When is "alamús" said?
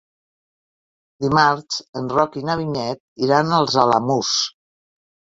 3.83-4.33